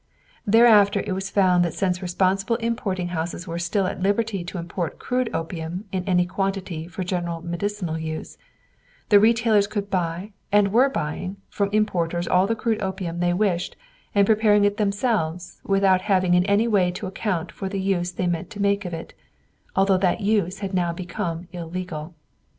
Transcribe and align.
Thereafter 0.47 1.01
it 1.05 1.11
was 1.11 1.29
found 1.29 1.63
that 1.63 1.75
since 1.75 2.01
responsible 2.01 2.55
importing 2.55 3.09
houses 3.09 3.47
were 3.47 3.59
still 3.59 3.85
at 3.85 4.01
liberty 4.01 4.43
to 4.43 4.57
import 4.57 4.97
crude 4.97 5.29
opium 5.31 5.85
in 5.91 6.03
any 6.09 6.25
quantity 6.25 6.87
for 6.87 7.03
general 7.03 7.41
medicinal 7.43 7.99
use, 7.99 8.39
the 9.09 9.19
retailers 9.19 9.67
could 9.67 9.91
buy 9.91 10.31
and 10.51 10.69
were 10.73 10.89
buying 10.89 11.37
from 11.49 11.69
importers 11.71 12.27
all 12.27 12.47
the 12.47 12.55
crude 12.55 12.81
opium 12.81 13.19
they 13.19 13.31
wished 13.31 13.75
and 14.15 14.25
preparing 14.25 14.65
it 14.65 14.77
themselves 14.77 15.61
without 15.65 16.01
having 16.01 16.33
in 16.33 16.45
any 16.47 16.67
way 16.67 16.89
to 16.89 17.05
account 17.05 17.51
for 17.51 17.69
the 17.69 17.79
use 17.79 18.11
they 18.11 18.25
meant 18.25 18.49
to 18.49 18.59
make 18.59 18.85
of 18.85 18.95
it, 18.95 19.13
although 19.75 19.99
that 19.99 20.19
use 20.21 20.61
had 20.65 20.73
now 20.73 20.91
become 20.91 21.47
illegal. 21.51 22.15